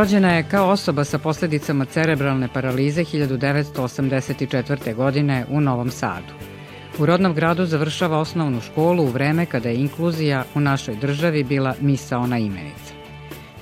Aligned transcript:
Rođena 0.00 0.32
je 0.32 0.42
kao 0.42 0.68
osoba 0.68 1.04
sa 1.04 1.18
posledicama 1.18 1.84
cerebralne 1.84 2.48
paralize 2.48 3.04
1984. 3.04 4.94
godine 4.94 5.46
u 5.48 5.60
Novom 5.60 5.90
Sadu. 5.90 6.34
U 6.98 7.06
rodnom 7.06 7.34
gradu 7.34 7.66
završava 7.66 8.18
osnovnu 8.18 8.60
školu 8.60 9.02
u 9.02 9.10
vreme 9.10 9.46
kada 9.46 9.68
je 9.68 9.76
inkluzija 9.76 10.44
u 10.54 10.60
našoj 10.60 10.96
državi 10.96 11.44
bila 11.44 11.74
misaona 11.80 12.38
imenica. 12.38 12.94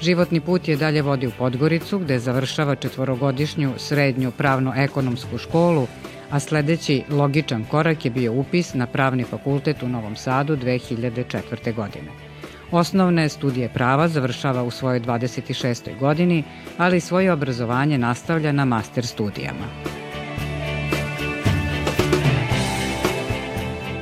Životni 0.01 0.41
put 0.41 0.69
je 0.69 0.77
dalje 0.77 1.03
vodi 1.03 1.27
u 1.27 1.33
Podgoricu, 1.39 1.99
gde 1.99 2.19
završava 2.19 2.75
četvorogodišnju 2.75 3.73
srednju 3.77 4.31
pravno-ekonomsku 4.31 5.39
školu, 5.39 5.87
a 6.31 6.41
sledeći 6.41 7.03
logičan 7.11 7.65
korak 7.65 8.05
je 8.05 8.11
bio 8.11 8.33
upis 8.33 8.75
na 8.75 8.87
Pravni 8.87 9.25
fakultet 9.25 9.83
u 9.83 9.89
Novom 9.89 10.17
Sadu 10.17 10.57
2004. 10.57 11.75
godine. 11.75 12.28
Osnovne 12.71 13.29
studije 13.29 13.69
prava 13.69 14.09
završava 14.09 14.63
u 14.63 14.71
svojoj 14.71 15.01
26. 15.01 15.99
godini, 15.99 16.45
ali 16.79 17.01
svoje 17.01 17.33
obrazovanje 17.33 17.99
nastavlja 17.99 18.53
na 18.53 18.65
master 18.65 19.07
studijama. 19.07 19.67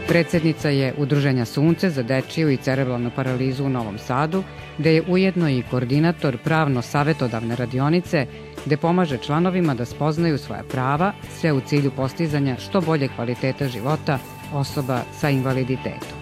Predsednica 0.09 0.69
je 0.69 0.95
Udruženja 0.99 1.45
Sunce 1.45 1.91
za 1.91 2.03
dečiju 2.03 2.51
i 2.51 2.57
cerebralnu 2.57 3.11
paralizu 3.17 3.65
u 3.65 3.69
Novom 3.69 3.99
Sadu, 3.99 4.43
gde 4.79 4.95
je 4.95 5.03
ujedno 5.09 5.49
i 5.49 5.63
koordinator 5.71 6.39
pravno-savetodavne 6.45 7.57
radionice, 7.57 8.27
gde 8.67 8.77
pomaže 8.77 9.19
članovima 9.19 9.75
da 9.75 9.85
spoznaju 9.85 10.39
svoja 10.39 10.63
prava, 10.63 11.13
sve 11.39 11.53
u 11.53 11.61
cilju 11.61 11.91
postizanja 11.91 12.57
što 12.57 12.81
bolje 12.81 13.09
kvaliteta 13.09 13.69
života 13.69 14.19
osoba 14.53 15.01
sa 15.21 15.31
invaliditetom. 15.31 16.16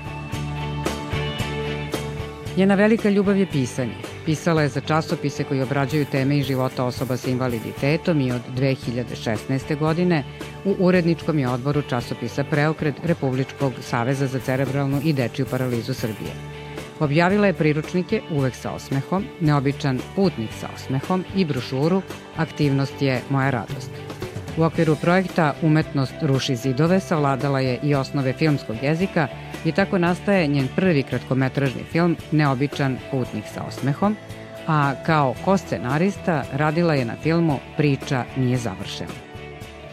Njena 2.57 2.75
velika 2.75 3.11
ljubav 3.11 3.37
je 3.37 3.47
pisanje. 3.47 3.95
Pisala 4.25 4.63
je 4.63 4.69
za 4.69 4.81
časopise 4.81 5.45
koji 5.45 5.63
obrađuju 5.63 6.05
teme 6.05 6.39
iz 6.39 6.47
života 6.47 6.85
osoba 6.85 7.17
sa 7.17 7.31
invaliditetom 7.31 8.21
i 8.21 8.33
od 8.33 8.43
2016. 8.57 9.79
godine 9.79 10.25
u 10.65 10.75
uredničkom 10.79 11.39
je 11.39 11.49
odboru 11.49 11.83
časopisa 11.83 12.45
Preokret 12.45 12.95
Republičkog 13.05 13.73
saveza 13.81 14.27
za 14.27 14.41
cerebralnu 14.41 15.01
i 15.05 15.13
dečiju 15.13 15.47
paralizu 15.51 15.95
Srbije. 15.95 16.31
Objavila 17.01 17.47
je 17.47 17.53
priručnike 17.53 18.21
Uvek 18.31 18.55
sa 18.55 18.71
osmehom, 18.71 19.25
Neobičan 19.41 19.99
putnik 20.17 20.51
sa 20.61 20.69
osmehom 20.75 21.25
i 21.37 21.45
brošuru 21.45 22.03
Aktivnost 22.37 23.03
je 23.03 23.21
moja 23.31 23.51
radost. 23.51 24.04
U 24.57 24.63
okviru 24.63 24.97
projekta 24.97 25.55
Umetnost 25.63 26.15
ruši 26.23 26.57
zidove 26.57 27.01
savladala 27.01 27.61
je 27.61 27.79
i 27.83 27.95
osnove 27.95 28.33
filmskog 28.33 28.77
jezika 28.83 29.29
i 29.65 29.73
tako 29.73 29.99
nastaje 29.99 30.47
njen 30.47 30.69
prvi 30.77 31.03
kratkometražni 31.03 31.83
film 31.93 32.17
Neobičan 32.33 32.99
putnik 33.11 33.45
sa 33.55 33.63
osmehom, 33.63 34.17
a 34.67 34.95
kao 35.07 35.35
ko-scenarista 35.45 36.45
radila 36.53 36.95
je 36.95 37.05
na 37.05 37.17
filmu 37.23 37.59
Priča 37.77 38.25
nije 38.37 38.57
završena. 38.57 39.11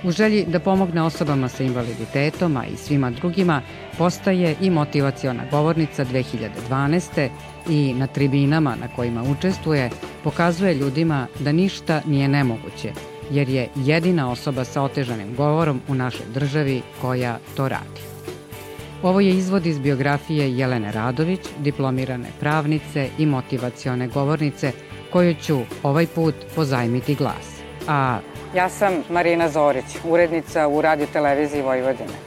U 0.04 0.12
želji 0.12 0.46
da 0.46 0.60
pomogne 0.60 1.02
osobama 1.02 1.50
sa 1.50 1.64
invaliditetom, 1.64 2.58
a 2.58 2.66
i 2.66 2.78
svima 2.78 3.12
drugima, 3.12 3.62
postaje 3.98 4.56
i 4.62 4.70
motivaciona 4.70 5.44
govornica 5.52 6.06
2012. 6.06 7.30
i 7.70 7.94
na 7.94 8.08
tribinama 8.08 8.76
na 8.82 8.88
kojima 8.96 9.24
učestvuje 9.24 9.90
pokazuje 10.24 10.74
ljudima 10.74 11.28
da 11.40 11.52
ništa 11.52 12.02
nije 12.06 12.28
nemoguće, 12.28 12.94
jer 13.32 13.50
je 13.50 13.70
jedina 13.76 14.32
osoba 14.32 14.64
sa 14.64 14.82
otežanim 14.82 15.36
govorom 15.36 15.82
u 15.88 15.96
našoj 15.96 16.26
državi 16.34 16.82
koja 17.02 17.38
to 17.56 17.70
radi. 17.70 18.02
Ovo 19.04 19.20
je 19.20 19.30
izvod 19.30 19.66
iz 19.66 19.80
biografije 19.80 20.58
Jelene 20.58 20.92
Radović, 20.92 21.40
diplomirane 21.58 22.30
pravnice 22.40 23.10
i 23.18 23.26
motivacione 23.26 24.08
govornice, 24.08 24.72
koju 25.12 25.36
ću 25.36 25.60
ovaj 25.84 26.08
put 26.08 26.36
pozajmiti 26.56 27.16
glas. 27.16 27.62
A 27.88 28.20
Ja 28.56 28.70
sam 28.70 28.94
Marina 29.10 29.50
Zorić, 29.50 29.98
urednica 30.04 30.68
u 30.68 30.82
radio 30.82 31.08
televiziji 31.14 31.62
Vojvodine. 31.62 32.18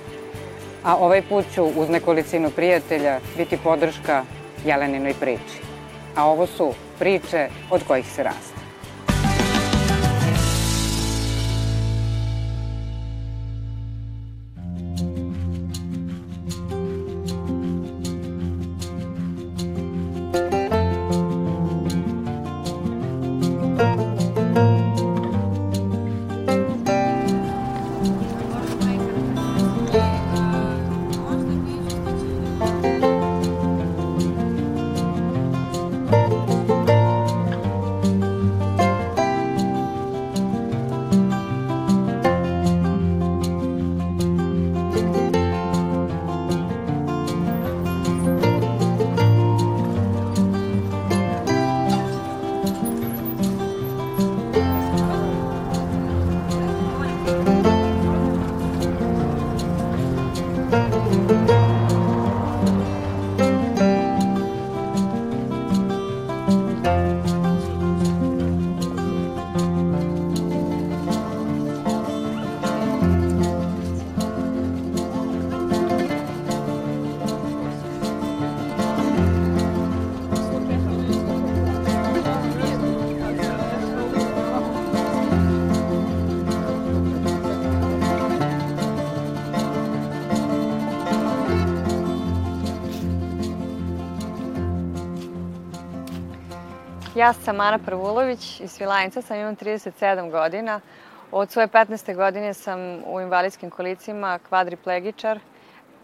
A 0.84 0.96
ovaj 0.96 1.22
put 1.22 1.44
ću 1.54 1.64
uz 1.64 1.88
nekolicinu 1.88 2.50
prijatelja 2.50 3.20
biti 3.36 3.56
podrška 3.56 4.24
Jeleninoj 4.64 5.14
priči. 5.20 5.60
A 6.16 6.26
ovo 6.26 6.46
su 6.46 6.72
priče 6.98 7.48
od 7.70 7.82
kojih 7.86 8.06
se 8.06 8.22
raste. 8.22 8.53
Ja 97.24 97.32
sam 97.32 97.60
Ana 97.60 97.78
Prvulović 97.78 98.60
iz 98.60 98.72
Svilajnca, 98.72 99.22
sam 99.22 99.36
imam 99.36 99.56
37 99.56 100.30
godina. 100.30 100.80
Od 101.32 101.50
svoje 101.50 101.68
15. 101.68 102.16
godine 102.16 102.54
sam 102.54 102.78
u 103.06 103.20
invalidskim 103.20 103.70
kolicima 103.70 104.38
kvadriplegičar, 104.48 105.38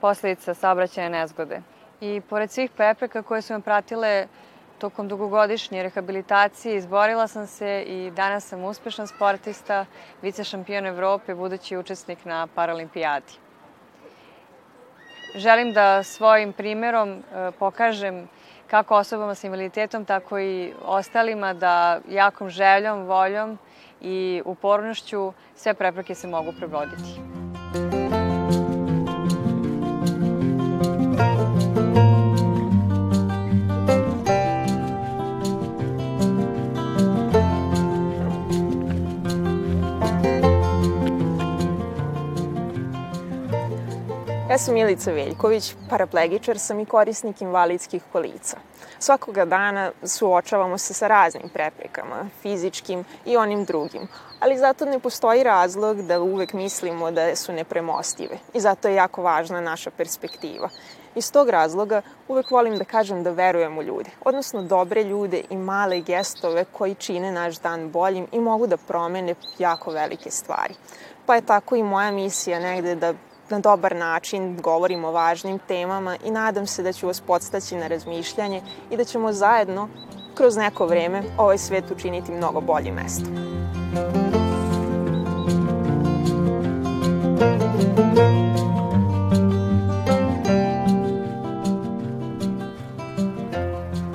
posledica 0.01 0.55
saobraćaja 0.55 1.09
nezgode. 1.09 1.61
I 2.01 2.21
pored 2.21 2.51
svih 2.51 2.71
prepreka 2.71 3.23
koje 3.23 3.43
su 3.43 3.53
me 3.53 3.61
pratile 3.61 4.27
tokom 4.79 5.09
dugogodišnje 5.09 5.83
rehabilitacije, 5.83 6.77
izborila 6.77 7.29
sam 7.29 7.47
se 7.47 7.83
i 7.87 8.11
danas 8.11 8.49
sam 8.49 8.65
uspešan 8.65 9.07
sportista, 9.07 9.87
vice 10.23 10.45
šampion 10.45 10.87
Evrope, 10.87 11.35
budući 11.35 11.77
učesnik 11.77 12.25
na 12.25 12.47
Paralimpijadi. 12.55 13.33
Želim 15.35 15.73
da 15.73 16.03
svojim 16.03 16.53
primerom 16.53 17.11
e, 17.11 17.51
pokažem 17.59 18.29
kako 18.71 18.97
osobama 18.97 19.35
sa 19.35 19.47
invaliditetom, 19.47 20.05
tako 20.05 20.39
i 20.39 20.73
ostalima 20.85 21.55
da 21.55 22.01
jakom 22.09 22.51
željom, 22.51 23.03
voljom 23.03 23.59
i 24.01 24.43
upornošću 24.45 25.33
sve 25.57 25.75
prepreke 25.75 26.15
se 26.15 26.27
mogu 26.27 26.53
prebroditi. 26.59 27.30
Sam 44.61 44.75
Milica 44.75 45.11
Veljković, 45.11 45.75
paraplegičar 45.91 46.59
sam 46.59 46.81
i 46.81 46.87
korisnik 46.87 47.41
invalidskih 47.41 48.03
kolica. 48.13 48.57
Svakoga 48.99 49.45
dana 49.45 49.91
suočavamo 50.03 50.79
se 50.79 50.95
sa 50.95 51.07
raznim 51.07 51.49
preprekama, 51.49 52.29
fizičkim 52.43 53.05
i 53.27 53.37
onim 53.37 53.65
drugim, 53.65 54.09
ali 54.41 54.59
zato 54.59 54.85
ne 54.85 54.99
postoji 54.99 55.43
razlog 55.43 56.03
da 56.03 56.21
uvek 56.21 56.53
mislimo 56.53 57.11
da 57.11 57.37
su 57.37 57.53
nepremostive 57.53 58.39
i 58.55 58.61
zato 58.61 58.89
je 58.89 58.95
jako 58.95 59.23
važna 59.23 59.61
naša 59.61 59.91
perspektiva. 59.91 60.69
Iz 61.15 61.33
tog 61.33 61.49
razloga 61.49 62.03
uvek 62.29 62.51
volim 62.51 62.77
da 62.79 62.85
kažem 62.85 63.23
da 63.23 63.31
verujem 63.31 63.79
u 63.79 63.83
ljude, 63.83 64.11
odnosno 64.25 64.63
dobre 64.63 65.05
ljude 65.05 65.43
i 65.51 65.57
male 65.57 66.01
gestove 66.01 66.65
koji 66.65 66.95
čine 66.95 67.33
naš 67.33 67.59
dan 67.59 67.91
boljim 67.91 68.27
i 68.33 68.41
mogu 68.41 68.67
da 68.67 68.77
promene 68.77 69.35
jako 69.59 69.91
velike 69.91 70.31
stvari. 70.31 70.75
Pa 71.27 71.35
je 71.35 71.47
tako 71.47 71.77
i 71.77 71.83
moja 71.83 72.11
misija 72.11 72.61
negde 72.61 72.95
da 72.95 73.15
na 73.51 73.59
dobar 73.59 73.97
način 73.97 74.57
govorim 74.63 75.05
o 75.05 75.13
važnim 75.13 75.59
temama 75.59 76.17
i 76.25 76.31
nadam 76.31 76.67
se 76.67 76.83
da 76.83 76.93
ću 76.93 77.07
vas 77.07 77.21
podstaći 77.21 77.77
na 77.77 77.87
razmišljanje 77.87 78.63
i 78.91 78.97
da 78.97 79.05
ćemo 79.05 79.33
zajedno 79.33 79.89
kroz 80.35 80.57
neko 80.57 80.87
vreme 80.87 81.23
ovaj 81.39 81.59
svet 81.59 81.91
učiniti 81.91 82.33
mnogo 82.33 82.61
boljim 82.61 82.95
mestom. 82.95 83.61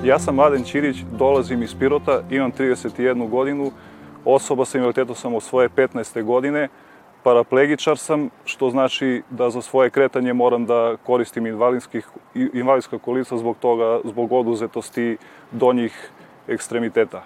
Ja 0.04 0.20
sam 0.20 0.36
Mladen 0.36 0.64
Ćirić, 0.64 0.98
dolazim 1.18 1.64
iz 1.64 1.76
Pirota, 1.80 2.22
imam 2.30 2.52
31 2.52 3.30
godinu, 3.30 3.72
osoba 4.26 4.66
sa 4.66 4.78
invaliditetom 4.78 5.16
sam 5.16 5.34
od 5.34 5.44
svoje 5.44 5.70
15. 5.70 6.24
godine, 6.24 6.70
paraplegičar 7.26 7.98
sam, 7.98 8.30
što 8.46 8.70
znači 8.70 9.22
da 9.30 9.50
za 9.50 9.62
svoje 9.62 9.90
kretanje 9.90 10.34
moram 10.34 10.66
da 10.66 10.98
koristim 11.04 11.46
invalidskih, 11.46 12.08
invalidska 12.36 12.98
kolica 12.98 13.38
zbog 13.38 13.58
toga, 13.58 14.00
zbog 14.04 14.32
oduzetosti 14.32 15.18
donjih 15.52 16.10
ekstremiteta. 16.48 17.24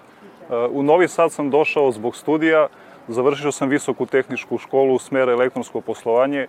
U 0.70 0.82
Novi 0.82 1.08
Sad 1.08 1.32
sam 1.32 1.50
došao 1.50 1.92
zbog 1.92 2.16
studija, 2.16 2.68
završio 3.08 3.52
sam 3.52 3.68
visoku 3.68 4.06
tehničku 4.06 4.58
školu 4.58 4.98
smera 4.98 5.32
elektronsko 5.32 5.80
poslovanje. 5.80 6.46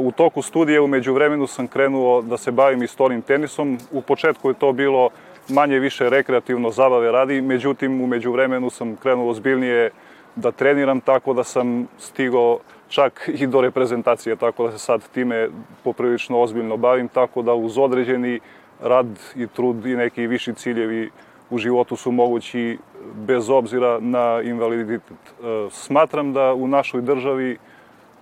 U 0.00 0.12
toku 0.12 0.42
studija 0.42 0.82
umeđu 0.82 1.14
vremenu 1.14 1.46
sam 1.46 1.68
krenuo 1.68 2.22
da 2.22 2.36
se 2.36 2.52
bavim 2.52 2.82
istorijnim 2.82 3.22
tenisom. 3.22 3.78
U 3.92 4.02
početku 4.02 4.50
je 4.50 4.54
to 4.54 4.72
bilo 4.72 5.08
manje 5.48 5.78
više 5.78 6.10
rekreativno 6.10 6.70
zabave 6.70 7.12
radi, 7.12 7.40
međutim 7.40 8.00
umeđu 8.00 8.32
vremenu 8.32 8.70
sam 8.70 8.96
krenuo 8.96 9.30
ozbiljnije 9.30 9.90
da 10.36 10.50
treniram 10.52 11.00
tako 11.00 11.34
da 11.34 11.44
sam 11.44 11.86
stigao 11.98 12.58
čak 12.92 13.28
i 13.28 13.46
do 13.46 13.60
reprezentacije, 13.60 14.36
tako 14.36 14.66
da 14.66 14.72
se 14.72 14.78
sad 14.78 15.08
time 15.14 15.48
poprilično 15.84 16.40
ozbiljno 16.40 16.76
bavim, 16.76 17.08
tako 17.08 17.42
da 17.42 17.54
uz 17.54 17.78
određeni 17.78 18.40
rad 18.82 19.06
i 19.36 19.46
trud 19.46 19.86
i 19.86 19.96
neki 19.96 20.26
viši 20.26 20.54
ciljevi 20.54 21.10
u 21.50 21.58
životu 21.58 21.96
su 21.96 22.12
mogući 22.12 22.78
bez 23.14 23.50
obzira 23.50 23.98
na 24.00 24.40
invaliditet. 24.44 25.02
E, 25.12 25.68
smatram 25.70 26.32
da 26.32 26.54
u 26.54 26.68
našoj 26.68 27.02
državi 27.02 27.58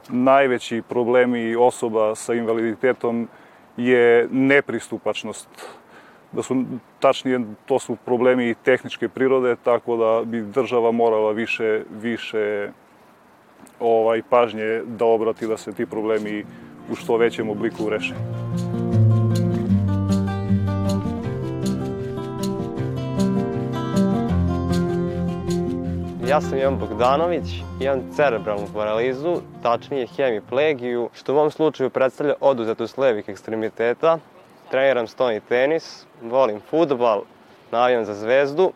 najveći 0.08 0.82
problemi 0.88 1.56
osoba 1.56 2.14
sa 2.14 2.34
invaliditetom 2.34 3.28
je 3.76 4.28
nepristupačnost. 4.30 5.48
Da 6.32 6.42
su, 6.42 6.64
tačnije, 7.00 7.40
to 7.66 7.78
su 7.78 7.96
problemi 8.04 8.54
tehničke 8.54 9.08
prirode, 9.08 9.56
tako 9.64 9.96
da 9.96 10.24
bi 10.24 10.42
država 10.42 10.92
morala 10.92 11.32
više, 11.32 11.82
više 12.02 12.70
ovaj, 13.80 14.22
pažnje 14.30 14.82
da 14.84 15.04
obrati 15.04 15.46
da 15.46 15.56
se 15.56 15.72
ti 15.72 15.86
problemi 15.86 16.44
u 16.90 16.94
što 16.94 17.16
većem 17.16 17.50
obliku 17.50 17.88
reše. 17.88 18.14
Ja 26.30 26.40
sam 26.40 26.58
Ivan 26.58 26.78
Bogdanović, 26.78 27.44
imam 27.80 28.00
cerebralnu 28.16 28.66
paralizu, 28.74 29.36
tačnije 29.62 30.06
hemiplegiju, 30.06 31.08
što 31.12 31.32
u 31.32 31.36
mom 31.36 31.50
slučaju 31.50 31.90
predstavlja 31.90 32.34
oduzetost 32.40 32.98
levih 32.98 33.28
ekstremiteta. 33.28 34.18
Treniram 34.70 35.06
stoni 35.06 35.40
tenis, 35.40 36.06
volim 36.22 36.60
futbal, 36.70 37.22
navijam 37.72 38.04
za 38.04 38.14
zvezdu, 38.14 38.72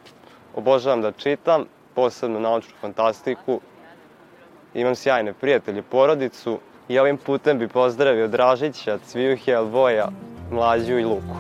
obožavam 0.55 1.03
da 1.03 1.13
čitam, 1.13 1.65
posebno 1.95 2.41
naučnu 2.41 2.75
fantastiku, 2.81 3.61
imam 4.75 4.95
sjajne 4.95 5.33
prijatelje, 5.33 5.83
porodicu 5.83 6.59
i 6.89 6.99
ovim 6.99 7.17
putem 7.17 7.59
bi 7.59 7.69
pozdravio 7.69 8.29
Dražića, 8.29 8.99
Cvijuhe, 8.99 9.55
Alboja, 9.55 10.09
Mlađu 10.51 10.99
i 10.99 11.05
Luku. 11.05 11.37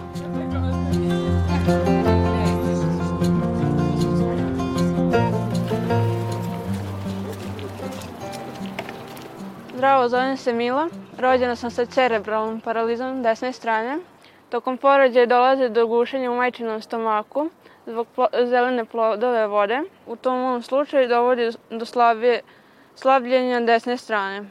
Zdravo, 9.74 10.08
zovem 10.08 10.36
se 10.36 10.52
Mila. 10.52 10.88
Rođena 11.18 11.56
sam 11.56 11.70
sa 11.70 11.86
cerebralnom 11.86 12.60
paralizom 12.60 13.22
desne 13.22 13.52
strane. 13.52 13.98
Tokom 14.48 14.78
porođaja 14.78 15.26
dolaze 15.26 15.68
do 15.68 15.86
gušenja 15.86 16.30
u 16.30 16.36
majčinom 16.36 16.80
stomaku 16.80 17.50
zbog 17.86 18.06
plo 18.14 18.28
zelene 18.44 18.84
plodove 18.84 19.46
vode. 19.46 19.80
U 20.06 20.16
tom 20.16 20.38
mom 20.38 20.62
slučaju 20.62 21.08
dovodi 21.08 21.50
do 21.70 21.84
slabije 21.84 22.40
slabljenja 22.94 23.60
desne 23.60 23.96
strane. 23.96 24.44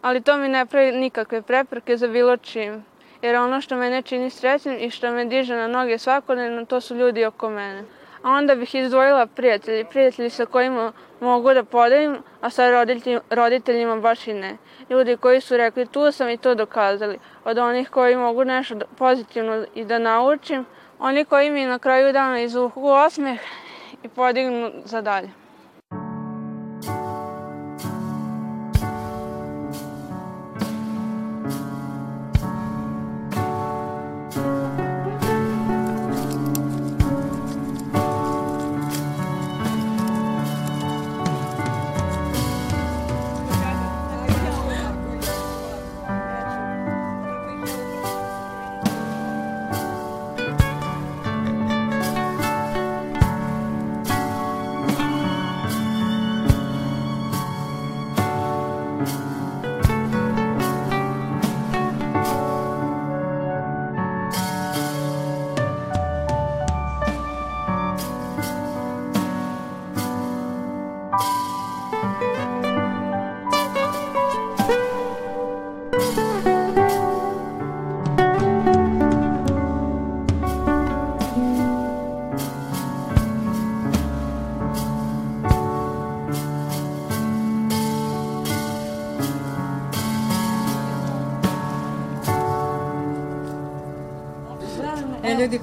Ali 0.00 0.20
to 0.20 0.36
mi 0.36 0.48
ne 0.48 0.66
pravi 0.66 0.92
nikakve 0.92 1.42
prepreke 1.42 1.96
za 1.96 2.08
bilo 2.08 2.36
čim, 2.36 2.84
jer 3.22 3.36
ono 3.36 3.60
što 3.60 3.76
mene 3.76 4.02
čini 4.02 4.30
srećnim 4.30 4.76
i 4.80 4.90
što 4.90 5.10
me 5.10 5.24
diže 5.24 5.56
na 5.56 5.66
noge 5.66 5.98
svakodnevno, 5.98 6.64
to 6.64 6.80
su 6.80 6.96
ljudi 6.96 7.24
oko 7.24 7.50
mene. 7.50 7.84
A 8.22 8.30
onda 8.30 8.54
bih 8.54 8.74
izdvojila 8.74 9.26
prijatelji, 9.26 9.84
prijatelji 9.84 10.30
sa 10.30 10.46
kojima 10.46 10.92
mogu 11.20 11.54
da 11.54 11.64
podelim, 11.64 12.16
a 12.40 12.50
sa 12.50 12.70
roditeljima, 12.70 13.22
roditeljima 13.30 13.96
baš 13.96 14.26
i 14.26 14.34
ne. 14.34 14.56
Ljudi 14.90 15.16
koji 15.16 15.40
su 15.40 15.56
rekli 15.56 15.86
tu 15.86 16.12
sam 16.12 16.28
i 16.28 16.36
to 16.36 16.54
dokazali. 16.54 17.18
Od 17.44 17.58
onih 17.58 17.90
koji 17.90 18.16
mogu 18.16 18.44
nešto 18.44 18.76
pozitivno 18.98 19.64
i 19.74 19.84
da 19.84 19.98
naučim, 19.98 20.64
oni 20.98 21.24
koji 21.24 21.50
mi 21.50 21.66
na 21.66 21.78
kraju 21.78 22.12
dana 22.12 22.40
izvuku 22.40 22.88
osmeh 22.88 23.40
i 24.02 24.08
podignu 24.08 24.70
za 24.84 25.00
dalje. 25.00 25.45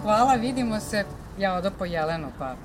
Hvala, 0.03 0.33
vidimo 0.33 0.79
se. 0.79 1.05
Ja 1.37 1.53
odo 1.53 1.71
po 1.79 1.85
Jelenu, 1.85 2.27
pa 2.39 2.55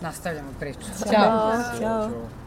nastavljamo 0.00 0.48
priču. 0.60 0.88
Ćao. 1.12 1.52
Ćao. 1.80 2.08
Ti 2.08 2.45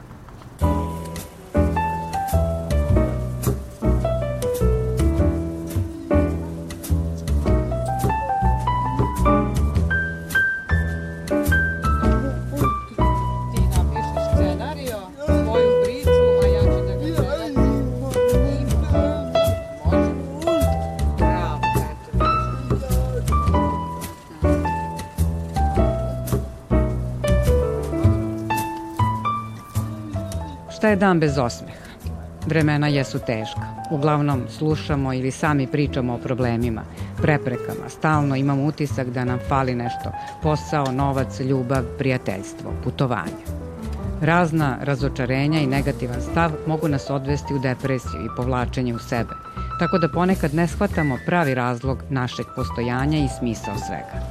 dan 31.00 31.20
bez 31.20 31.38
osmeha? 31.38 31.90
Vremena 32.46 32.88
jesu 32.88 33.20
teška. 33.20 33.62
Uglavnom 33.92 34.44
slušamo 34.50 35.14
ili 35.14 35.32
sami 35.32 35.68
pričamo 35.68 36.14
o 36.14 36.18
problemima, 36.18 36.82
preprekama. 37.22 37.90
Stalno 37.90 38.36
imamo 38.36 38.64
utisak 38.64 39.08
da 39.10 39.26
nam 39.26 39.40
fali 39.48 39.76
nešto. 39.76 40.12
Posao, 40.44 40.92
novac, 40.92 41.40
ljubav, 41.40 41.84
prijateljstvo, 41.98 42.72
putovanje. 42.84 43.46
Razna 44.22 44.78
razočarenja 44.82 45.60
i 45.60 45.68
negativan 45.68 46.22
stav 46.22 46.52
mogu 46.68 46.88
nas 46.88 47.10
odvesti 47.10 47.54
u 47.54 47.60
depresiju 47.60 48.22
i 48.26 48.36
povlačenje 48.38 48.96
u 48.96 49.00
sebe, 49.00 49.34
tako 49.80 49.98
da 49.98 50.10
ponekad 50.10 50.54
ne 50.54 50.68
shvatamo 50.68 51.18
pravi 51.26 51.54
razlog 51.54 52.04
našeg 52.10 52.46
postojanja 52.56 53.18
i 53.18 53.28
smisao 53.40 53.76
svega. 53.88 54.26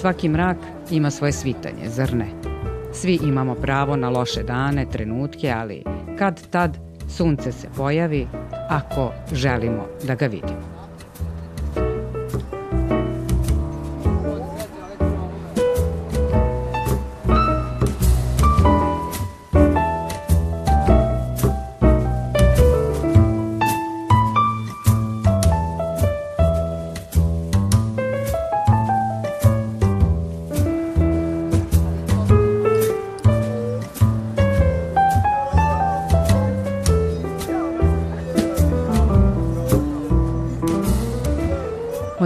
Svaki 0.00 0.28
mrak 0.28 0.56
ima 0.90 1.10
svoje 1.10 1.32
svitanje, 1.32 1.88
zar 1.88 2.14
ne? 2.14 2.55
Svi 3.00 3.18
imamo 3.22 3.54
pravo 3.54 3.96
na 3.96 4.08
loše 4.08 4.42
dane, 4.42 4.86
trenutke, 4.90 5.50
ali 5.50 5.84
kad 6.18 6.48
tad 6.50 6.78
sunce 7.08 7.52
se 7.52 7.68
pojavi 7.76 8.26
ako 8.68 9.12
želimo 9.32 9.86
da 10.06 10.14
ga 10.14 10.26
vidimo. 10.26 10.75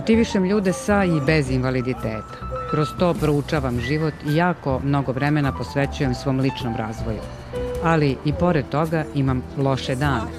Motivišem 0.01 0.45
ljude 0.45 0.73
sa 0.73 1.05
i 1.05 1.21
bez 1.27 1.51
invaliditeta. 1.51 2.37
Kroz 2.71 2.89
to 2.99 3.15
proučavam 3.15 3.81
život 3.81 4.15
i 4.27 4.37
jako 4.37 4.81
mnogo 4.85 5.13
vremena 5.13 5.53
posvećujem 5.53 6.15
svom 6.15 6.41
ličnom 6.41 6.77
razvoju. 6.77 7.21
Ali 7.83 8.17
i 8.25 8.33
pored 8.33 8.69
toga 8.69 9.05
imam 9.15 9.43
loše 9.59 9.95
dane, 9.95 10.31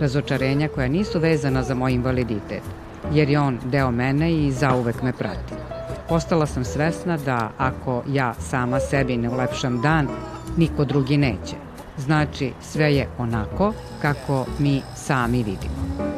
razočarenja 0.00 0.68
koja 0.68 0.88
nisu 0.88 1.18
vezana 1.18 1.62
za 1.62 1.74
moj 1.74 1.92
invaliditet, 1.92 2.62
jer 3.12 3.30
je 3.30 3.40
on 3.40 3.58
deo 3.64 3.90
mene 3.90 4.32
i 4.32 4.52
zauvek 4.52 5.02
me 5.02 5.12
prati. 5.12 5.54
Postala 6.08 6.46
sam 6.46 6.64
svesna 6.64 7.16
da 7.16 7.50
ako 7.58 8.02
ja 8.08 8.34
sama 8.34 8.80
sebi 8.80 9.16
ne 9.16 9.28
ulepšam 9.30 9.80
dan, 9.80 10.08
niko 10.56 10.84
drugi 10.84 11.16
neće. 11.16 11.56
Znači, 11.98 12.52
sve 12.60 12.94
je 12.94 13.08
onako 13.18 13.72
kako 14.02 14.46
mi 14.58 14.82
sami 14.94 15.36
vidimo. 15.42 16.10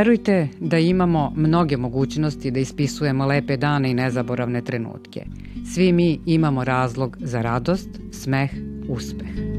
Verujte 0.00 0.48
da 0.60 0.78
imamo 0.78 1.32
mnoge 1.36 1.76
mogućnosti 1.76 2.50
da 2.50 2.60
ispisujemo 2.60 3.26
lepe 3.26 3.56
dane 3.56 3.90
i 3.90 3.94
nezaboravne 3.94 4.64
trenutke. 4.64 5.26
Svi 5.74 5.92
mi 5.92 6.20
imamo 6.26 6.64
razlog 6.64 7.16
za 7.20 7.42
radost, 7.42 7.88
smeh, 8.12 8.50
uspeh. 8.88 9.49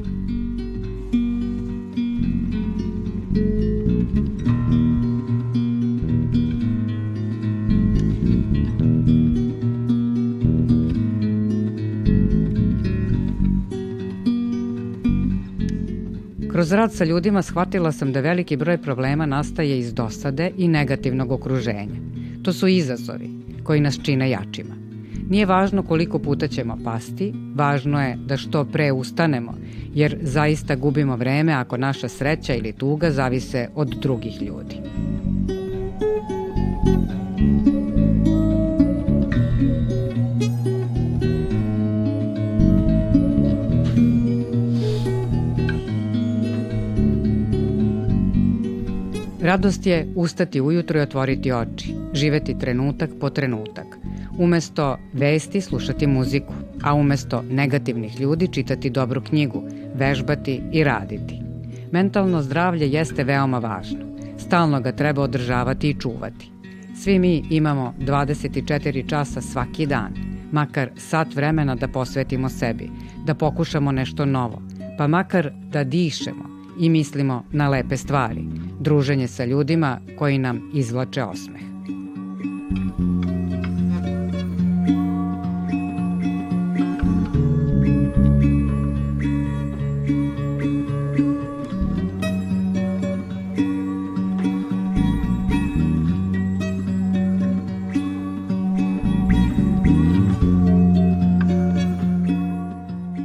Kroz 16.62 16.72
rad 16.72 16.94
sa 16.94 17.06
ljudima 17.06 17.42
shvatila 17.42 17.92
sam 17.92 18.12
da 18.14 18.20
veliki 18.20 18.58
broj 18.58 18.78
problema 18.78 19.26
nastaje 19.26 19.80
iz 19.80 19.94
dosade 19.94 20.52
i 20.58 20.68
negativnog 20.68 21.32
okruženja. 21.32 21.96
To 22.44 22.54
su 22.54 22.68
izazovi 22.68 23.30
koji 23.64 23.82
nas 23.82 24.00
čine 24.04 24.30
jačima. 24.30 24.76
Nije 25.30 25.46
važno 25.46 25.84
koliko 25.84 26.20
puta 26.20 26.48
ćemo 26.48 26.78
pasti, 26.84 27.34
važno 27.56 28.02
je 28.02 28.18
da 28.26 28.38
što 28.38 28.66
pre 28.66 28.92
ustanemo, 28.92 29.54
jer 29.94 30.18
zaista 30.22 30.76
gubimo 30.76 31.16
vreme 31.16 31.54
ako 31.54 31.78
naša 31.78 32.08
sreća 32.08 32.56
ili 32.56 32.74
tuga 32.74 33.12
zavise 33.12 33.68
od 33.76 33.88
drugih 34.02 34.42
ljudi. 34.42 34.76
Radost 49.52 49.86
je 49.86 50.08
ustati 50.16 50.62
ujutro 50.62 51.00
i 51.00 51.02
otvoriti 51.02 51.52
oči, 51.52 51.96
živeti 52.14 52.58
trenutak 52.60 53.10
po 53.20 53.30
trenutak. 53.30 53.86
Umesto 54.38 54.98
vesti 55.14 55.62
slušati 55.62 56.08
muziku, 56.08 56.54
a 56.82 56.94
umesto 56.94 57.44
negativnih 57.50 58.22
ljudi 58.22 58.48
čitati 58.48 58.90
dobru 58.90 59.22
knjigu, 59.22 59.64
vežbati 59.96 60.62
i 60.72 60.84
raditi. 60.84 61.40
Mentalno 61.92 62.42
zdravlje 62.42 62.90
jeste 62.92 63.24
veoma 63.24 63.60
važno. 63.60 64.00
Stalno 64.38 64.80
ga 64.82 64.92
treba 64.92 65.22
održavati 65.22 65.90
i 65.90 66.00
čuvati. 66.00 66.52
Svi 66.96 67.20
mi 67.20 67.44
imamo 67.50 67.94
24 68.00 69.10
časa 69.10 69.42
svaki 69.42 69.86
dan, 69.86 70.14
makar 70.52 70.90
sat 70.98 71.36
vremena 71.36 71.76
da 71.76 71.88
posvetimo 71.88 72.50
sebi, 72.50 72.90
da 73.26 73.36
pokušamo 73.36 73.92
nešto 73.92 74.26
novo, 74.26 74.62
pa 74.98 75.08
makar 75.08 75.52
da 75.72 75.84
dišemo, 75.84 76.61
i 76.82 76.90
mislimo 76.90 77.44
na 77.52 77.70
lepe 77.70 77.98
stvari, 77.98 78.46
druženje 78.80 79.28
sa 79.28 79.46
ljudima 79.46 79.98
koji 80.18 80.38
nam 80.38 80.72
izvlače 80.74 81.24
osmeh. 81.24 81.62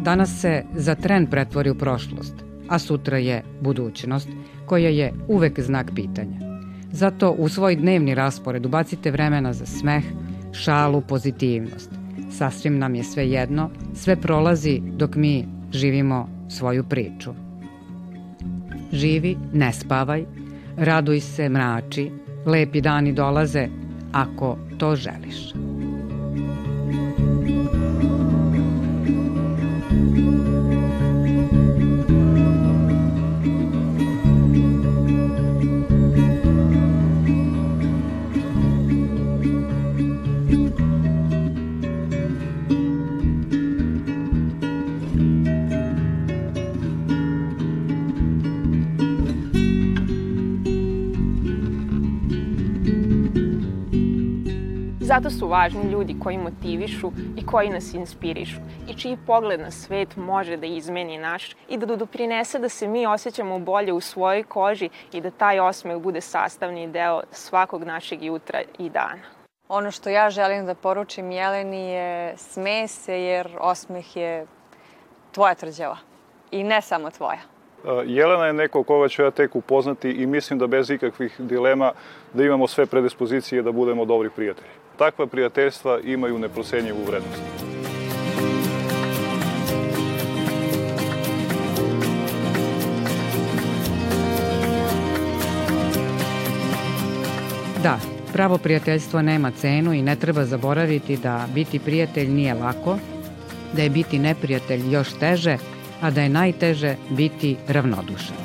Danas 0.05 0.41
se 0.41 0.65
za 0.75 0.95
tren 0.95 1.27
pretvori 1.27 1.71
u 1.71 1.75
prošlost, 1.75 2.46
a 2.69 2.79
sutra 2.79 3.19
je 3.19 3.43
budućnost, 3.61 4.29
koja 4.67 4.89
je 4.89 5.13
uvek 5.29 5.61
znak 5.61 5.91
pitanja. 5.95 6.39
Zato 6.93 7.31
u 7.31 7.49
svoj 7.49 7.77
dnevni 7.77 8.15
raspored 8.15 8.67
ubacite 8.67 9.11
vremena 9.11 9.53
za 9.53 9.67
smeh, 9.67 10.05
šalu, 10.53 11.01
pozitivnost. 11.01 11.91
Sasvim 12.31 12.79
nam 12.79 12.95
je 12.95 13.05
sve 13.05 13.31
jedno, 13.31 13.71
sve 13.95 14.17
prolazi 14.17 14.81
dok 14.97 15.15
mi 15.15 15.45
živimo 15.73 16.29
svoju 16.49 16.85
priču. 16.85 17.35
Živi, 18.93 19.37
ne 19.53 19.73
spavaj, 19.73 20.25
raduj 20.77 21.21
se, 21.21 21.49
mrači, 21.49 22.11
lepi 22.47 22.81
dani 22.81 23.13
dolaze 23.13 23.69
ako 24.13 24.59
to 24.79 24.97
želiš. 24.97 25.53
Zato 55.07 55.31
su 55.31 55.49
važni 55.49 55.91
ljudi 55.91 56.17
koji 56.23 56.39
motivišu 56.39 57.13
i 57.37 57.47
koji 57.47 57.71
nas 57.71 57.95
inspirišu 57.95 58.57
i 58.89 58.95
čiji 58.95 59.19
pogled 59.27 59.61
na 59.61 59.71
svet 59.71 60.17
može 60.17 60.57
da 60.57 60.67
izmeni 60.67 61.19
naš 61.19 61.57
i 61.69 61.77
da 61.79 61.97
doprinese 61.97 62.59
da 62.59 62.69
se 62.69 62.89
mi 62.89 63.07
osjećamo 63.07 63.59
bolje 63.59 63.93
u 63.93 64.01
svojoj 64.01 64.43
koži 64.43 64.89
i 65.13 65.21
da 65.21 65.31
taj 65.31 65.61
osmeh 65.61 65.97
bude 65.97 66.21
sastavni 66.21 66.89
deo 66.89 67.23
svakog 67.31 67.85
našeg 67.85 68.23
jutra 68.23 68.61
i 68.79 68.91
dana. 68.91 69.23
Ono 69.69 69.91
što 69.91 70.11
ja 70.11 70.31
želim 70.31 70.67
da 70.67 70.75
poručim 70.75 71.31
Jeleni 71.31 71.91
je 71.91 72.37
smej 72.37 72.89
se 72.89 73.23
jer 73.23 73.49
osmeh 73.61 74.17
je 74.17 74.47
tvoja 75.33 75.55
tvrđava 75.55 75.97
i 76.51 76.65
ne 76.65 76.83
samo 76.83 77.11
tvoja. 77.11 77.41
E, 77.85 78.05
Jelena 78.07 78.47
je 78.47 78.53
neko 78.53 78.83
koga 78.83 79.09
ću 79.09 79.23
ja 79.23 79.31
tek 79.31 79.57
upoznati 79.57 80.11
i 80.11 80.27
mislim 80.27 80.59
da 80.59 80.67
bez 80.67 80.91
ikakvih 80.91 81.35
dilema 81.39 81.93
da 82.33 82.45
imamo 82.45 82.67
sve 82.67 82.87
predispozicije 82.87 83.63
da 83.63 83.73
budemo 83.73 84.05
dobri 84.05 84.31
prijatelji. 84.31 84.86
Takva 84.99 85.27
prijateljstva 85.27 86.01
imaju 86.05 86.39
neprocenjivu 86.39 87.05
vrednost. 87.07 87.43
Da, 97.83 97.99
pravo 98.33 98.59
prijateljstvo 98.59 99.23
nema 99.23 99.51
cenu 99.51 99.93
i 99.93 100.03
ne 100.03 100.17
treba 100.17 100.45
zaboraviti 100.45 101.17
da 101.17 101.47
biti 101.55 101.79
prijatelj 101.79 102.29
nije 102.29 102.55
lako, 102.55 102.99
da 103.73 103.83
je 103.83 103.91
biti 103.91 104.19
neprijatelj 104.19 104.93
još 104.93 105.09
teže, 105.19 105.59
a 106.03 106.11
da 106.11 106.23
je 106.23 106.29
najteže 106.29 106.97
biti 107.11 107.57
ravnodušan. 107.69 108.37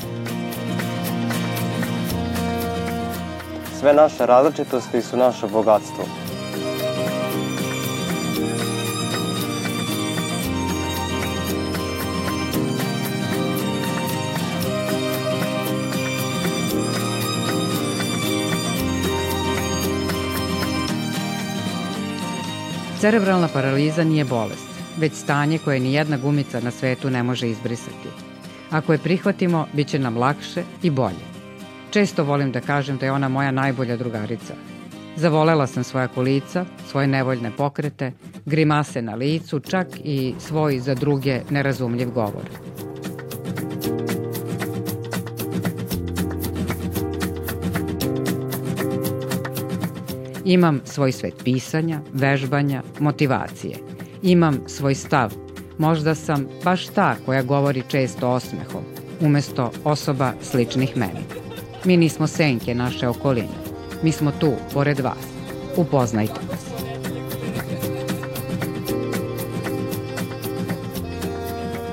Sve 3.79 3.93
naše 3.93 4.25
različitosti 4.25 5.01
su 5.01 5.17
naše 5.17 5.47
bogatstvo. 5.47 6.20
Cerebralna 23.01 23.47
paraliza 23.47 24.03
nije 24.03 24.25
bolest, 24.25 24.67
već 24.97 25.13
stanje 25.13 25.57
koje 25.57 25.79
ni 25.79 25.93
jedna 25.93 26.17
gumica 26.17 26.59
na 26.59 26.71
svetu 26.71 27.09
ne 27.09 27.23
može 27.23 27.49
izbrisati. 27.49 28.09
Ako 28.71 28.91
je 28.91 28.97
prihvatimo, 28.97 29.67
bit 29.73 29.87
će 29.87 29.99
nam 29.99 30.17
lakše 30.17 30.63
i 30.83 30.89
bolje. 30.89 31.25
Često 31.91 32.23
volim 32.23 32.51
da 32.51 32.61
kažem 32.61 32.97
da 32.97 33.05
je 33.05 33.11
ona 33.11 33.29
moja 33.29 33.51
najbolja 33.51 33.97
drugarica. 33.97 34.53
Zavolela 35.15 35.67
sam 35.67 35.83
svoja 35.83 36.07
kolica, 36.07 36.65
svoje 36.87 37.07
nevoljne 37.07 37.51
pokrete, 37.57 38.11
grimase 38.45 39.01
na 39.01 39.15
licu, 39.15 39.59
čak 39.59 39.87
i 40.03 40.33
svoj 40.39 40.79
za 40.79 40.95
druge 40.95 41.41
nerazumljiv 41.49 42.11
govor. 42.11 42.45
Imam 50.51 50.81
svoj 50.85 51.11
svet 51.11 51.33
pisanja, 51.43 51.99
vežbanja, 52.13 52.83
motivacije. 52.99 53.77
Imam 54.23 54.59
svoj 54.67 54.95
stav. 54.95 55.33
Možda 55.77 56.15
sam 56.15 56.47
baš 56.63 56.87
ta 56.87 57.15
koja 57.25 57.41
govori 57.41 57.83
često 57.87 58.29
osmehom, 58.29 58.83
umesto 59.21 59.71
osoba 59.83 60.33
sličnih 60.41 60.97
meni. 60.97 61.23
Mi 61.85 61.97
nismo 61.97 62.27
senke 62.27 62.75
naše 62.75 63.07
okoline. 63.07 63.57
Mi 64.03 64.11
smo 64.11 64.31
tu, 64.31 64.51
pored 64.73 64.99
vas. 64.99 65.27
Upoznajte 65.77 66.39
nas. 66.51 66.65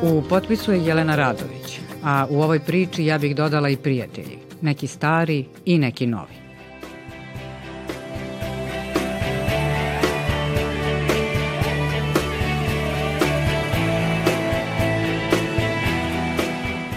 U 0.03 0.23
potpisu 0.29 0.73
je 0.73 0.85
Jelena 0.85 1.17
Radović, 1.17 1.81
a 2.05 2.27
u 2.31 2.43
ovoj 2.43 2.61
priči 2.61 3.05
ja 3.05 3.19
bih 3.19 3.37
dodala 3.37 3.69
i 3.69 3.77
prijatelji, 3.77 4.39
neki 4.63 4.87
stari 4.87 5.45
i 5.65 5.79
neki 5.79 6.07
novi. 6.07 6.38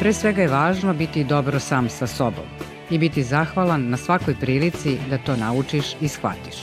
Pre 0.01 0.13
svega 0.13 0.41
je 0.41 0.47
važno 0.47 0.93
biti 0.93 1.23
dobro 1.23 1.59
sam 1.59 1.89
sa 1.89 2.07
sobom 2.07 2.45
i 2.89 2.97
biti 2.97 3.23
zahvalan 3.23 3.89
na 3.89 3.97
svakoj 3.97 4.35
prilici 4.35 4.97
da 5.09 5.17
to 5.17 5.35
naučiš 5.35 5.85
i 6.01 6.07
shvatiš. 6.07 6.55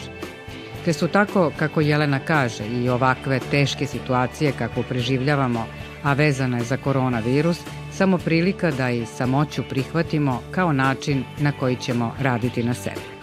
Te 0.85 0.93
su 0.93 1.09
tako, 1.09 1.53
kako 1.59 1.81
Jelena 1.81 2.19
kaže, 2.19 2.67
i 2.67 2.89
ovakve 2.89 3.41
teške 3.51 3.87
situacije 3.87 4.53
kako 4.53 4.83
preživljavamo, 4.83 5.67
a 6.03 6.13
vezana 6.13 6.59
je 6.59 6.65
za 6.65 6.77
koronavirus, 6.77 7.61
samo 7.93 8.19
prilika 8.19 8.71
da 8.71 8.91
i 8.91 9.07
samoću 9.07 9.63
prihvatimo 9.69 10.43
kao 10.51 10.73
način 10.73 11.25
na 11.39 11.53
koji 11.53 11.77
ćemo 11.77 12.15
raditi 12.21 12.63
na 12.63 12.75
sebi. 12.75 13.18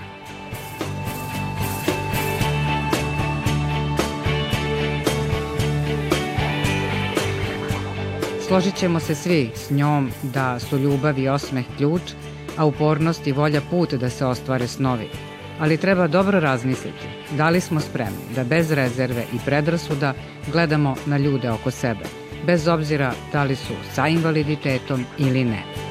Složit 8.48 8.76
ćemo 8.76 9.00
se 9.00 9.16
svi 9.16 9.52
s 9.56 9.72
njom 9.72 10.12
da 10.24 10.60
su 10.60 10.78
ljubav 10.78 11.20
i 11.20 11.28
osmeh 11.28 11.66
ključ, 11.78 12.02
a 12.58 12.66
upornost 12.66 13.28
i 13.28 13.32
volja 13.32 13.62
put 13.70 13.94
da 13.94 14.10
se 14.10 14.26
ostvare 14.26 14.68
snovi. 14.68 15.10
Ali 15.60 15.78
treba 15.78 16.08
dobro 16.08 16.40
razmisliti 16.40 17.08
da 17.38 17.50
li 17.50 17.62
smo 17.62 17.80
spremni 17.80 18.36
da 18.36 18.44
bez 18.44 18.72
rezerve 18.72 19.24
i 19.34 19.38
predrasuda 19.46 20.14
gledamo 20.52 20.96
na 21.06 21.18
ljude 21.18 21.52
oko 21.52 21.72
sebe, 21.72 22.06
bez 22.46 22.68
obzira 22.68 23.14
da 23.32 23.44
li 23.44 23.56
su 23.56 23.74
sa 23.94 24.08
invaliditetom 24.08 25.06
ili 25.18 25.44
ne. 25.44 25.85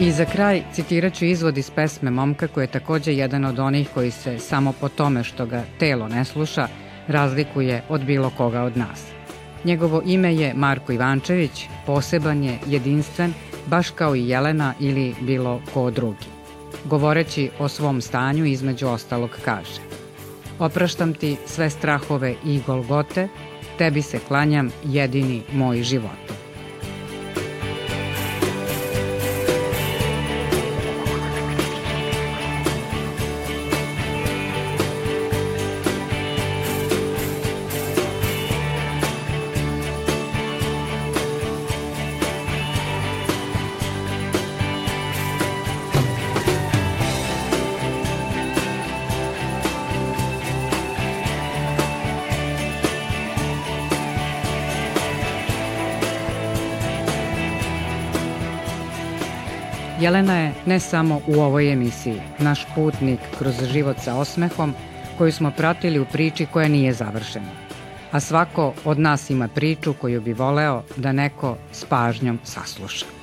I 0.00 0.12
za 0.12 0.24
kraj 0.24 0.62
citirat 0.72 1.14
ću 1.14 1.24
izvod 1.24 1.58
iz 1.58 1.70
pesme 1.70 2.10
Momka 2.10 2.48
koji 2.48 2.64
je 2.64 2.68
takođe 2.68 3.14
jedan 3.14 3.44
od 3.44 3.58
onih 3.58 3.88
koji 3.94 4.10
se 4.10 4.38
samo 4.38 4.72
po 4.80 4.88
tome 4.88 5.24
što 5.24 5.46
ga 5.46 5.64
telo 5.78 6.08
ne 6.08 6.24
sluša 6.24 6.68
razlikuje 7.08 7.82
od 7.88 8.04
bilo 8.04 8.30
koga 8.36 8.62
od 8.62 8.76
nas. 8.76 9.04
Njegovo 9.64 10.02
ime 10.06 10.34
je 10.34 10.54
Marko 10.54 10.92
Ivančević, 10.92 11.66
poseban 11.86 12.44
je, 12.44 12.58
jedinstven, 12.66 13.34
baš 13.66 13.90
kao 13.90 14.16
i 14.16 14.28
Jelena 14.28 14.74
ili 14.80 15.14
bilo 15.20 15.60
ko 15.74 15.90
drugi. 15.90 16.26
Govoreći 16.84 17.50
o 17.58 17.68
svom 17.68 18.00
stanju 18.00 18.44
između 18.44 18.88
ostalog 18.88 19.30
kaže 19.44 19.80
Opraštam 20.58 21.14
ti 21.14 21.36
sve 21.46 21.70
strahove 21.70 22.34
i 22.44 22.60
golgote, 22.66 23.28
tebi 23.78 24.02
se 24.02 24.18
klanjam 24.28 24.70
jedini 24.84 25.42
moj 25.52 25.82
život. 25.82 26.39
Ne 60.70 60.80
samo 60.80 61.20
u 61.26 61.40
ovoj 61.40 61.72
emisiji, 61.72 62.20
naš 62.38 62.66
putnik 62.74 63.20
kroz 63.38 63.54
život 63.72 63.96
sa 64.04 64.14
osmehom 64.14 64.74
koju 65.18 65.32
smo 65.32 65.50
pratili 65.50 65.98
u 65.98 66.04
priči 66.04 66.46
koja 66.46 66.68
nije 66.68 66.92
završena. 66.92 67.50
A 68.10 68.20
svako 68.20 68.74
od 68.84 68.98
nas 68.98 69.30
ima 69.30 69.48
priču 69.48 69.94
koju 69.94 70.20
bi 70.20 70.32
voleo 70.32 70.82
da 70.96 71.12
neko 71.12 71.56
s 71.72 71.84
pažnjom 71.84 72.38
sasluša. 72.44 73.19